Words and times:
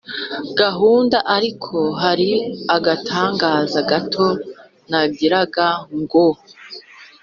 gahunda 0.59 1.17
ariko 1.35 1.77
hari 2.01 2.29
agatangazo 2.75 3.79
gato 3.89 4.27
nagiraga 4.89 5.67
ngo 5.99 6.25